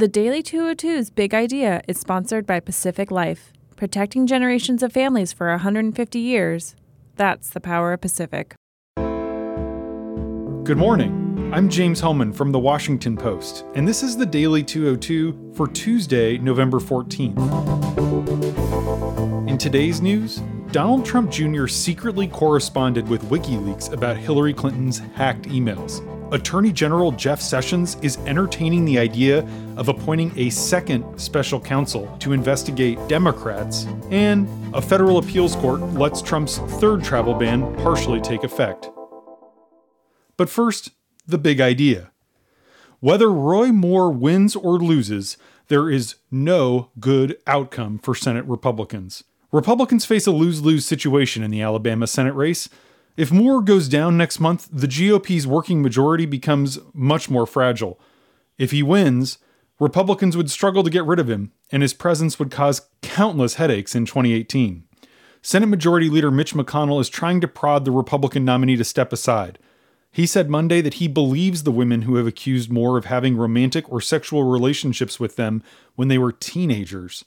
The 0.00 0.08
Daily 0.08 0.42
202's 0.42 1.10
big 1.10 1.34
idea 1.34 1.82
is 1.86 2.00
sponsored 2.00 2.46
by 2.46 2.58
Pacific 2.60 3.10
Life, 3.10 3.52
protecting 3.76 4.26
generations 4.26 4.82
of 4.82 4.94
families 4.94 5.30
for 5.30 5.50
150 5.50 6.18
years. 6.18 6.74
That's 7.16 7.50
the 7.50 7.60
power 7.60 7.92
of 7.92 8.00
Pacific. 8.00 8.54
Good 8.96 10.78
morning. 10.78 11.50
I'm 11.52 11.68
James 11.68 12.00
Hohmann 12.00 12.32
from 12.32 12.50
The 12.50 12.58
Washington 12.58 13.14
Post, 13.14 13.66
and 13.74 13.86
this 13.86 14.02
is 14.02 14.16
the 14.16 14.24
Daily 14.24 14.62
202 14.62 15.52
for 15.54 15.68
Tuesday, 15.68 16.38
November 16.38 16.78
14th. 16.78 17.36
In 19.50 19.58
today's 19.58 20.00
news, 20.00 20.40
Donald 20.72 21.04
Trump 21.04 21.30
Jr. 21.30 21.66
secretly 21.66 22.26
corresponded 22.26 23.06
with 23.06 23.22
WikiLeaks 23.24 23.92
about 23.92 24.16
Hillary 24.16 24.54
Clinton's 24.54 25.00
hacked 25.14 25.42
emails. 25.42 26.00
Attorney 26.32 26.70
General 26.70 27.10
Jeff 27.10 27.40
Sessions 27.40 27.96
is 28.02 28.16
entertaining 28.18 28.84
the 28.84 28.98
idea 28.98 29.40
of 29.76 29.88
appointing 29.88 30.32
a 30.36 30.48
second 30.50 31.18
special 31.18 31.60
counsel 31.60 32.06
to 32.20 32.32
investigate 32.32 32.98
Democrats, 33.08 33.86
and 34.10 34.48
a 34.72 34.80
federal 34.80 35.18
appeals 35.18 35.56
court 35.56 35.80
lets 35.94 36.22
Trump's 36.22 36.58
third 36.78 37.02
travel 37.02 37.34
ban 37.34 37.74
partially 37.78 38.20
take 38.20 38.44
effect. 38.44 38.90
But 40.36 40.48
first, 40.48 40.90
the 41.26 41.38
big 41.38 41.60
idea. 41.60 42.12
Whether 43.00 43.30
Roy 43.30 43.72
Moore 43.72 44.12
wins 44.12 44.54
or 44.54 44.78
loses, 44.78 45.36
there 45.66 45.90
is 45.90 46.16
no 46.30 46.90
good 47.00 47.38
outcome 47.46 47.98
for 47.98 48.14
Senate 48.14 48.44
Republicans. 48.44 49.24
Republicans 49.50 50.06
face 50.06 50.28
a 50.28 50.30
lose 50.30 50.62
lose 50.62 50.86
situation 50.86 51.42
in 51.42 51.50
the 51.50 51.62
Alabama 51.62 52.06
Senate 52.06 52.34
race 52.34 52.68
if 53.16 53.32
Moore 53.32 53.60
goes 53.62 53.88
down 53.88 54.16
next 54.16 54.40
month, 54.40 54.68
the 54.72 54.86
GOP's 54.86 55.46
working 55.46 55.82
majority 55.82 56.26
becomes 56.26 56.78
much 56.94 57.28
more 57.28 57.46
fragile. 57.46 58.00
If 58.58 58.70
he 58.70 58.82
wins, 58.82 59.38
Republicans 59.78 60.36
would 60.36 60.50
struggle 60.50 60.82
to 60.82 60.90
get 60.90 61.04
rid 61.04 61.18
of 61.18 61.30
him, 61.30 61.52
and 61.72 61.82
his 61.82 61.94
presence 61.94 62.38
would 62.38 62.50
cause 62.50 62.88
countless 63.02 63.54
headaches 63.54 63.94
in 63.94 64.04
2018. 64.04 64.84
Senate 65.42 65.66
Majority 65.66 66.10
Leader 66.10 66.30
Mitch 66.30 66.52
McConnell 66.52 67.00
is 67.00 67.08
trying 67.08 67.40
to 67.40 67.48
prod 67.48 67.84
the 67.84 67.90
Republican 67.90 68.44
nominee 68.44 68.76
to 68.76 68.84
step 68.84 69.12
aside. 69.12 69.58
He 70.12 70.26
said 70.26 70.50
Monday 70.50 70.80
that 70.82 70.94
he 70.94 71.08
believes 71.08 71.62
the 71.62 71.70
women 71.70 72.02
who 72.02 72.16
have 72.16 72.26
accused 72.26 72.70
Moore 72.70 72.98
of 72.98 73.06
having 73.06 73.36
romantic 73.36 73.90
or 73.90 74.00
sexual 74.00 74.44
relationships 74.44 75.18
with 75.18 75.36
them 75.36 75.62
when 75.94 76.08
they 76.08 76.18
were 76.18 76.32
teenagers. 76.32 77.24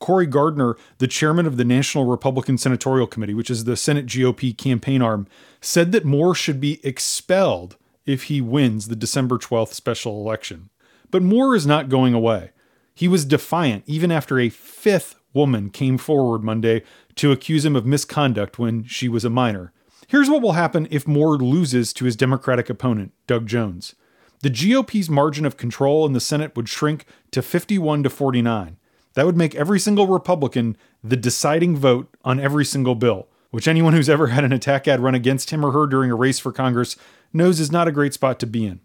Cory 0.00 0.26
Gardner, 0.26 0.76
the 0.98 1.06
chairman 1.06 1.46
of 1.46 1.56
the 1.56 1.64
National 1.64 2.06
Republican 2.06 2.58
Senatorial 2.58 3.06
Committee, 3.06 3.34
which 3.34 3.50
is 3.50 3.64
the 3.64 3.76
Senate 3.76 4.06
GOP 4.06 4.56
campaign 4.56 5.02
arm, 5.02 5.28
said 5.60 5.92
that 5.92 6.04
Moore 6.04 6.34
should 6.34 6.60
be 6.60 6.84
expelled 6.84 7.76
if 8.06 8.24
he 8.24 8.40
wins 8.40 8.88
the 8.88 8.96
December 8.96 9.38
12th 9.38 9.74
special 9.74 10.20
election. 10.20 10.70
But 11.10 11.22
Moore 11.22 11.54
is 11.54 11.66
not 11.66 11.88
going 11.88 12.14
away. 12.14 12.50
He 12.94 13.08
was 13.08 13.24
defiant 13.24 13.84
even 13.86 14.10
after 14.10 14.38
a 14.38 14.48
fifth 14.48 15.16
woman 15.32 15.70
came 15.70 15.98
forward 15.98 16.42
Monday 16.42 16.82
to 17.16 17.30
accuse 17.30 17.64
him 17.64 17.76
of 17.76 17.86
misconduct 17.86 18.58
when 18.58 18.84
she 18.84 19.08
was 19.08 19.24
a 19.24 19.30
minor. 19.30 19.72
Here's 20.08 20.28
what 20.28 20.42
will 20.42 20.52
happen 20.52 20.88
if 20.90 21.06
Moore 21.06 21.36
loses 21.36 21.92
to 21.92 22.04
his 22.04 22.16
Democratic 22.16 22.68
opponent, 22.68 23.12
Doug 23.26 23.46
Jones. 23.46 23.94
The 24.42 24.50
GOP's 24.50 25.08
margin 25.08 25.44
of 25.44 25.56
control 25.56 26.06
in 26.06 26.14
the 26.14 26.20
Senate 26.20 26.56
would 26.56 26.68
shrink 26.68 27.04
to 27.30 27.42
51 27.42 28.02
to 28.02 28.10
49. 28.10 28.76
That 29.14 29.26
would 29.26 29.36
make 29.36 29.54
every 29.54 29.80
single 29.80 30.06
Republican 30.06 30.76
the 31.02 31.16
deciding 31.16 31.76
vote 31.76 32.14
on 32.24 32.38
every 32.40 32.64
single 32.64 32.94
bill, 32.94 33.28
which 33.50 33.68
anyone 33.68 33.92
who's 33.92 34.08
ever 34.08 34.28
had 34.28 34.44
an 34.44 34.52
attack 34.52 34.86
ad 34.86 35.00
run 35.00 35.14
against 35.14 35.50
him 35.50 35.64
or 35.64 35.72
her 35.72 35.86
during 35.86 36.10
a 36.10 36.16
race 36.16 36.38
for 36.38 36.52
Congress 36.52 36.96
knows 37.32 37.60
is 37.60 37.72
not 37.72 37.88
a 37.88 37.92
great 37.92 38.14
spot 38.14 38.38
to 38.40 38.46
be 38.46 38.66
in. 38.66 38.80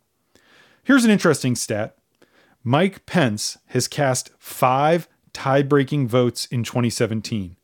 Here's 0.84 1.06
an 1.06 1.12
interesting 1.12 1.56
stat 1.56 1.98
Mike 2.64 3.06
Pence 3.06 3.58
has 3.68 3.88
cast 3.88 4.32
five 4.40 5.08
tie 5.34 5.62
breaking 5.62 6.08
votes 6.08 6.46
in 6.46 6.64
2017. 6.64 7.58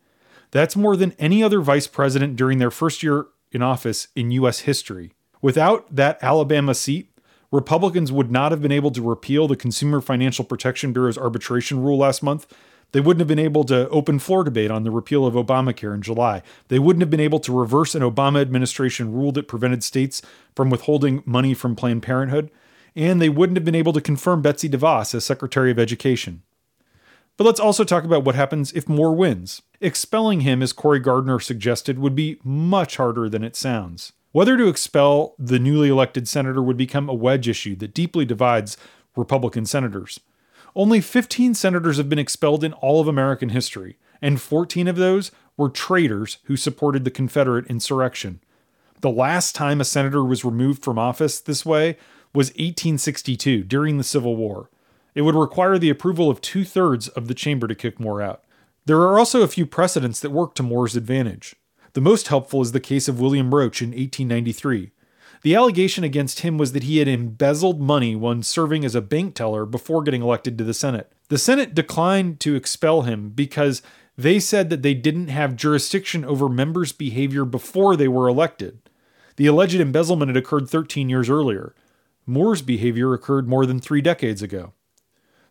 That's 0.51 0.75
more 0.75 0.97
than 0.97 1.13
any 1.13 1.41
other 1.41 1.61
vice 1.61 1.87
president 1.87 2.35
during 2.35 2.57
their 2.57 2.71
first 2.71 3.01
year 3.01 3.27
in 3.51 3.61
office 3.61 4.09
in 4.15 4.31
U.S. 4.31 4.59
history. 4.61 5.13
Without 5.41 5.95
that 5.95 6.19
Alabama 6.21 6.75
seat, 6.75 7.10
Republicans 7.51 8.13
would 8.13 8.31
not 8.31 8.51
have 8.51 8.61
been 8.61 8.71
able 8.71 8.91
to 8.91 9.01
repeal 9.01 9.47
the 9.47 9.57
Consumer 9.57 9.99
Financial 9.99 10.45
Protection 10.45 10.93
Bureau's 10.93 11.17
arbitration 11.17 11.83
rule 11.83 11.97
last 11.97 12.23
month. 12.23 12.47
They 12.93 13.01
wouldn't 13.01 13.19
have 13.19 13.27
been 13.27 13.39
able 13.39 13.65
to 13.65 13.89
open 13.89 14.19
floor 14.19 14.43
debate 14.43 14.71
on 14.71 14.83
the 14.83 14.91
repeal 14.91 15.25
of 15.25 15.33
Obamacare 15.33 15.93
in 15.93 16.01
July. 16.01 16.41
They 16.69 16.79
wouldn't 16.79 17.01
have 17.01 17.09
been 17.09 17.19
able 17.19 17.39
to 17.41 17.57
reverse 17.57 17.93
an 17.93 18.03
Obama 18.03 18.41
administration 18.41 19.13
rule 19.13 19.33
that 19.33 19.49
prevented 19.49 19.83
states 19.83 20.21
from 20.55 20.69
withholding 20.69 21.23
money 21.25 21.53
from 21.53 21.75
Planned 21.75 22.03
Parenthood. 22.03 22.51
And 22.95 23.21
they 23.21 23.29
wouldn't 23.29 23.57
have 23.57 23.65
been 23.65 23.75
able 23.75 23.93
to 23.93 24.01
confirm 24.01 24.41
Betsy 24.41 24.69
DeVos 24.69 25.13
as 25.15 25.25
Secretary 25.25 25.71
of 25.71 25.79
Education. 25.79 26.43
But 27.37 27.45
let's 27.45 27.59
also 27.59 27.83
talk 27.83 28.03
about 28.03 28.23
what 28.23 28.35
happens 28.35 28.71
if 28.73 28.89
Moore 28.89 29.15
wins. 29.15 29.61
Expelling 29.79 30.41
him, 30.41 30.61
as 30.61 30.73
Cory 30.73 30.99
Gardner 30.99 31.39
suggested, 31.39 31.97
would 31.99 32.15
be 32.15 32.39
much 32.43 32.97
harder 32.97 33.29
than 33.29 33.43
it 33.43 33.55
sounds. 33.55 34.11
Whether 34.31 34.55
to 34.57 34.67
expel 34.67 35.35
the 35.37 35.59
newly 35.59 35.89
elected 35.89 36.27
senator 36.27 36.61
would 36.61 36.77
become 36.77 37.09
a 37.09 37.13
wedge 37.13 37.49
issue 37.49 37.75
that 37.77 37.93
deeply 37.93 38.23
divides 38.23 38.77
Republican 39.15 39.65
senators. 39.65 40.19
Only 40.73 41.01
15 41.01 41.53
senators 41.53 41.97
have 41.97 42.07
been 42.07 42.19
expelled 42.19 42.63
in 42.63 42.71
all 42.73 43.01
of 43.01 43.09
American 43.09 43.49
history, 43.49 43.97
and 44.21 44.39
14 44.39 44.87
of 44.87 44.95
those 44.95 45.31
were 45.57 45.69
traitors 45.69 46.37
who 46.45 46.55
supported 46.55 47.03
the 47.03 47.11
Confederate 47.11 47.67
insurrection. 47.67 48.39
The 49.01 49.09
last 49.09 49.53
time 49.53 49.81
a 49.81 49.85
senator 49.85 50.23
was 50.23 50.45
removed 50.45 50.83
from 50.83 50.97
office 50.97 51.41
this 51.41 51.65
way 51.65 51.97
was 52.33 52.51
1862 52.51 53.63
during 53.63 53.97
the 53.97 54.03
Civil 54.03 54.37
War. 54.37 54.69
It 55.13 55.23
would 55.23 55.35
require 55.35 55.77
the 55.77 55.89
approval 55.89 56.29
of 56.29 56.39
two 56.39 56.63
thirds 56.63 57.09
of 57.09 57.27
the 57.27 57.33
chamber 57.33 57.67
to 57.67 57.75
kick 57.75 57.99
Moore 57.99 58.21
out. 58.21 58.43
There 58.85 59.01
are 59.01 59.19
also 59.19 59.41
a 59.41 59.47
few 59.47 59.65
precedents 59.65 60.21
that 60.21 60.29
work 60.29 60.55
to 60.55 60.63
Moore's 60.63 60.95
advantage. 60.95 61.55
The 61.93 62.01
most 62.01 62.29
helpful 62.29 62.61
is 62.61 62.71
the 62.71 62.79
case 62.79 63.07
of 63.07 63.19
William 63.19 63.53
Roach 63.53 63.81
in 63.81 63.89
1893. 63.89 64.91
The 65.41 65.55
allegation 65.55 66.03
against 66.03 66.41
him 66.41 66.57
was 66.57 66.71
that 66.73 66.83
he 66.83 66.99
had 66.99 67.07
embezzled 67.07 67.81
money 67.81 68.15
when 68.15 68.43
serving 68.43 68.85
as 68.85 68.95
a 68.95 69.01
bank 69.01 69.35
teller 69.35 69.65
before 69.65 70.03
getting 70.03 70.21
elected 70.21 70.57
to 70.57 70.63
the 70.63 70.73
Senate. 70.73 71.11
The 71.29 71.37
Senate 71.37 71.73
declined 71.73 72.39
to 72.41 72.55
expel 72.55 73.01
him 73.01 73.29
because 73.29 73.81
they 74.17 74.39
said 74.39 74.69
that 74.69 74.83
they 74.83 74.93
didn't 74.93 75.27
have 75.27 75.55
jurisdiction 75.55 76.23
over 76.23 76.47
members' 76.47 76.91
behavior 76.91 77.43
before 77.43 77.95
they 77.95 78.07
were 78.07 78.27
elected. 78.27 78.79
The 79.37 79.47
alleged 79.47 79.79
embezzlement 79.79 80.29
had 80.29 80.37
occurred 80.37 80.69
13 80.69 81.09
years 81.09 81.29
earlier. 81.29 81.73
Moore's 82.25 82.61
behavior 82.61 83.13
occurred 83.13 83.47
more 83.47 83.65
than 83.65 83.79
three 83.79 84.01
decades 84.01 84.41
ago. 84.41 84.73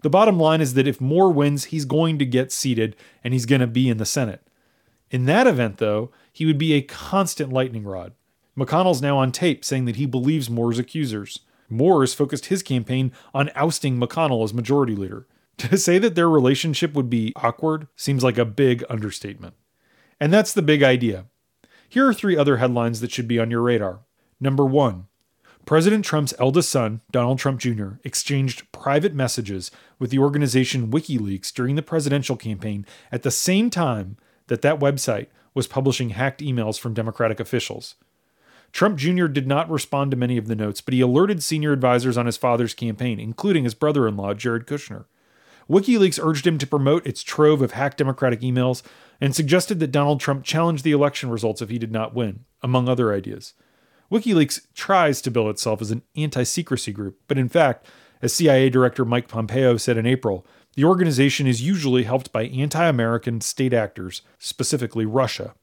The 0.02 0.10
bottom 0.10 0.38
line 0.38 0.60
is 0.60 0.74
that 0.74 0.86
if 0.86 1.00
Moore 1.00 1.30
wins, 1.30 1.66
he's 1.66 1.84
going 1.84 2.18
to 2.18 2.24
get 2.24 2.52
seated 2.52 2.96
and 3.24 3.34
he's 3.34 3.46
going 3.46 3.60
to 3.60 3.66
be 3.66 3.88
in 3.88 3.98
the 3.98 4.06
Senate. 4.06 4.46
In 5.10 5.26
that 5.26 5.46
event, 5.46 5.78
though, 5.78 6.10
he 6.40 6.46
would 6.46 6.56
be 6.56 6.72
a 6.72 6.80
constant 6.80 7.52
lightning 7.52 7.84
rod. 7.84 8.14
McConnell's 8.56 9.02
now 9.02 9.18
on 9.18 9.30
tape 9.30 9.62
saying 9.62 9.84
that 9.84 9.96
he 9.96 10.06
believes 10.06 10.48
Moore's 10.48 10.78
accusers. 10.78 11.40
Moore 11.68 12.00
has 12.00 12.14
focused 12.14 12.46
his 12.46 12.62
campaign 12.62 13.12
on 13.34 13.50
ousting 13.54 14.00
McConnell 14.00 14.42
as 14.42 14.54
majority 14.54 14.96
leader. 14.96 15.26
To 15.58 15.76
say 15.76 15.98
that 15.98 16.14
their 16.14 16.30
relationship 16.30 16.94
would 16.94 17.10
be 17.10 17.34
awkward 17.36 17.88
seems 17.94 18.24
like 18.24 18.38
a 18.38 18.46
big 18.46 18.82
understatement. 18.88 19.52
And 20.18 20.32
that's 20.32 20.54
the 20.54 20.62
big 20.62 20.82
idea. 20.82 21.26
Here 21.86 22.08
are 22.08 22.14
three 22.14 22.38
other 22.38 22.56
headlines 22.56 23.02
that 23.02 23.12
should 23.12 23.28
be 23.28 23.38
on 23.38 23.50
your 23.50 23.60
radar. 23.60 24.00
Number 24.40 24.64
one 24.64 25.08
President 25.66 26.06
Trump's 26.06 26.32
eldest 26.38 26.70
son, 26.70 27.02
Donald 27.10 27.38
Trump 27.38 27.60
Jr., 27.60 27.96
exchanged 28.02 28.72
private 28.72 29.12
messages 29.12 29.70
with 29.98 30.08
the 30.08 30.18
organization 30.18 30.90
WikiLeaks 30.90 31.52
during 31.52 31.76
the 31.76 31.82
presidential 31.82 32.36
campaign 32.36 32.86
at 33.12 33.24
the 33.24 33.30
same 33.30 33.68
time 33.68 34.16
that 34.46 34.62
that 34.62 34.80
website 34.80 35.26
was 35.54 35.66
publishing 35.66 36.10
hacked 36.10 36.40
emails 36.40 36.78
from 36.78 36.94
Democratic 36.94 37.40
officials. 37.40 37.94
Trump 38.72 38.98
Jr. 38.98 39.26
did 39.26 39.46
not 39.46 39.70
respond 39.70 40.10
to 40.10 40.16
many 40.16 40.36
of 40.36 40.46
the 40.46 40.54
notes, 40.54 40.80
but 40.80 40.94
he 40.94 41.00
alerted 41.00 41.42
senior 41.42 41.72
advisors 41.72 42.16
on 42.16 42.26
his 42.26 42.36
father's 42.36 42.74
campaign, 42.74 43.18
including 43.18 43.64
his 43.64 43.74
brother 43.74 44.06
in 44.06 44.16
law, 44.16 44.32
Jared 44.32 44.66
Kushner. 44.66 45.06
WikiLeaks 45.68 46.18
urged 46.22 46.46
him 46.46 46.58
to 46.58 46.66
promote 46.66 47.06
its 47.06 47.22
trove 47.22 47.62
of 47.62 47.72
hacked 47.72 47.98
Democratic 47.98 48.40
emails 48.40 48.82
and 49.20 49.34
suggested 49.34 49.78
that 49.80 49.92
Donald 49.92 50.20
Trump 50.20 50.44
challenge 50.44 50.82
the 50.82 50.92
election 50.92 51.30
results 51.30 51.62
if 51.62 51.68
he 51.68 51.78
did 51.78 51.92
not 51.92 52.14
win, 52.14 52.44
among 52.62 52.88
other 52.88 53.12
ideas. 53.12 53.54
WikiLeaks 54.10 54.66
tries 54.74 55.20
to 55.22 55.30
bill 55.30 55.48
itself 55.48 55.80
as 55.80 55.90
an 55.90 56.02
anti 56.16 56.42
secrecy 56.42 56.92
group, 56.92 57.20
but 57.28 57.38
in 57.38 57.48
fact, 57.48 57.86
as 58.22 58.32
CIA 58.32 58.70
Director 58.70 59.04
Mike 59.04 59.28
Pompeo 59.28 59.76
said 59.76 59.96
in 59.96 60.06
April, 60.06 60.46
the 60.74 60.84
organization 60.84 61.46
is 61.46 61.62
usually 61.62 62.04
helped 62.04 62.32
by 62.32 62.44
anti 62.44 62.84
American 62.86 63.40
state 63.40 63.72
actors, 63.72 64.22
specifically 64.38 65.06
Russia. 65.06 65.54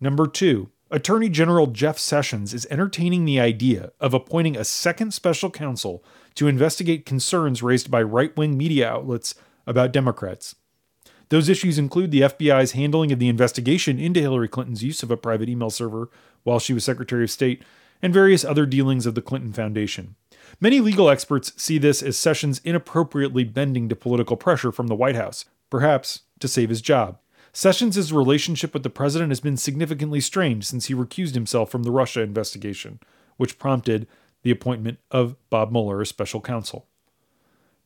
Number 0.00 0.26
two, 0.26 0.70
Attorney 0.90 1.28
General 1.28 1.68
Jeff 1.68 1.98
Sessions 1.98 2.52
is 2.52 2.66
entertaining 2.70 3.24
the 3.24 3.40
idea 3.40 3.92
of 4.00 4.12
appointing 4.12 4.56
a 4.56 4.64
second 4.64 5.14
special 5.14 5.50
counsel 5.50 6.04
to 6.34 6.48
investigate 6.48 7.06
concerns 7.06 7.62
raised 7.62 7.90
by 7.90 8.02
right 8.02 8.36
wing 8.36 8.58
media 8.58 8.90
outlets 8.90 9.34
about 9.66 9.92
Democrats. 9.92 10.54
Those 11.30 11.48
issues 11.48 11.78
include 11.78 12.10
the 12.10 12.20
FBI's 12.20 12.72
handling 12.72 13.10
of 13.10 13.18
the 13.18 13.28
investigation 13.28 13.98
into 13.98 14.20
Hillary 14.20 14.48
Clinton's 14.48 14.84
use 14.84 15.02
of 15.02 15.10
a 15.10 15.16
private 15.16 15.48
email 15.48 15.70
server 15.70 16.10
while 16.42 16.58
she 16.58 16.74
was 16.74 16.84
Secretary 16.84 17.24
of 17.24 17.30
State, 17.30 17.62
and 18.02 18.12
various 18.12 18.44
other 18.44 18.66
dealings 18.66 19.06
of 19.06 19.14
the 19.14 19.22
Clinton 19.22 19.52
Foundation. 19.52 20.16
Many 20.60 20.80
legal 20.80 21.08
experts 21.10 21.52
see 21.56 21.78
this 21.78 22.02
as 22.02 22.16
Sessions 22.16 22.60
inappropriately 22.64 23.44
bending 23.44 23.88
to 23.88 23.96
political 23.96 24.36
pressure 24.36 24.72
from 24.72 24.86
the 24.86 24.94
White 24.94 25.16
House, 25.16 25.44
perhaps 25.70 26.20
to 26.40 26.48
save 26.48 26.68
his 26.68 26.80
job. 26.80 27.18
Sessions' 27.52 28.12
relationship 28.12 28.72
with 28.72 28.82
the 28.82 28.90
president 28.90 29.30
has 29.30 29.40
been 29.40 29.56
significantly 29.56 30.20
strained 30.20 30.64
since 30.64 30.86
he 30.86 30.94
recused 30.94 31.34
himself 31.34 31.70
from 31.70 31.82
the 31.82 31.90
Russia 31.90 32.22
investigation, 32.22 32.98
which 33.36 33.58
prompted 33.58 34.06
the 34.42 34.50
appointment 34.50 34.98
of 35.10 35.36
Bob 35.50 35.70
Mueller 35.70 36.00
as 36.00 36.08
special 36.08 36.40
counsel. 36.40 36.86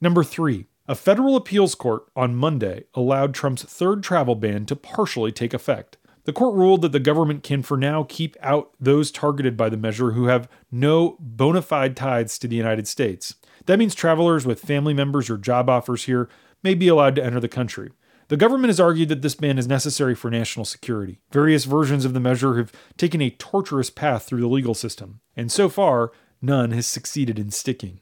Number 0.00 0.22
three, 0.22 0.66
a 0.88 0.94
federal 0.94 1.34
appeals 1.34 1.74
court 1.74 2.04
on 2.14 2.36
Monday 2.36 2.84
allowed 2.94 3.34
Trump's 3.34 3.64
third 3.64 4.02
travel 4.02 4.36
ban 4.36 4.66
to 4.66 4.76
partially 4.76 5.32
take 5.32 5.52
effect. 5.52 5.96
The 6.26 6.32
court 6.32 6.56
ruled 6.56 6.82
that 6.82 6.90
the 6.90 6.98
government 6.98 7.44
can 7.44 7.62
for 7.62 7.76
now 7.76 8.04
keep 8.08 8.36
out 8.42 8.72
those 8.80 9.12
targeted 9.12 9.56
by 9.56 9.68
the 9.68 9.76
measure 9.76 10.10
who 10.10 10.26
have 10.26 10.48
no 10.72 11.16
bona 11.20 11.62
fide 11.62 11.96
ties 11.96 12.36
to 12.40 12.48
the 12.48 12.56
United 12.56 12.88
States. 12.88 13.36
That 13.66 13.78
means 13.78 13.94
travelers 13.94 14.44
with 14.44 14.60
family 14.60 14.92
members 14.92 15.30
or 15.30 15.38
job 15.38 15.70
offers 15.70 16.04
here 16.04 16.28
may 16.64 16.74
be 16.74 16.88
allowed 16.88 17.14
to 17.14 17.24
enter 17.24 17.38
the 17.38 17.48
country. 17.48 17.92
The 18.26 18.36
government 18.36 18.70
has 18.70 18.80
argued 18.80 19.08
that 19.10 19.22
this 19.22 19.36
ban 19.36 19.56
is 19.56 19.68
necessary 19.68 20.16
for 20.16 20.28
national 20.28 20.64
security. 20.64 21.20
Various 21.30 21.64
versions 21.64 22.04
of 22.04 22.12
the 22.12 22.18
measure 22.18 22.56
have 22.56 22.72
taken 22.96 23.22
a 23.22 23.30
torturous 23.30 23.88
path 23.88 24.24
through 24.24 24.40
the 24.40 24.48
legal 24.48 24.74
system, 24.74 25.20
and 25.36 25.52
so 25.52 25.68
far, 25.68 26.10
none 26.42 26.72
has 26.72 26.88
succeeded 26.88 27.38
in 27.38 27.52
sticking. 27.52 28.00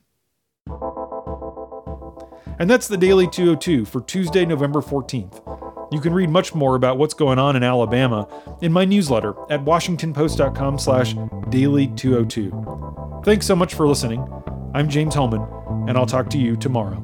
And 2.59 2.71
that's 2.71 2.89
the 2.89 2.97
Daily 2.97 3.29
202 3.29 3.85
for 3.85 4.01
Tuesday, 4.01 4.47
November 4.47 4.81
14th. 4.81 5.44
You 5.93 6.01
can 6.01 6.13
read 6.13 6.31
much 6.31 6.55
more 6.55 6.77
about 6.77 6.99
what's 6.99 7.15
going 7.15 7.39
on 7.39 7.57
in 7.57 7.63
Alabama 7.63 8.29
in 8.63 8.73
my 8.73 8.85
newsletter 8.85 9.31
at 9.51 9.65
washingtonpost.com 9.65 10.79
slash 10.79 11.15
daily202. 11.15 13.25
Thanks 13.25 13.47
so 13.47 13.57
much 13.57 13.75
for 13.75 13.87
listening. 13.87 14.27
I'm 14.75 14.89
James 14.89 15.15
Hohmann, 15.15 15.47
and 15.89 15.99
I'll 15.99 16.07
talk 16.07 16.31
to 16.31 16.39
you 16.39 16.57
tomorrow. 16.57 17.04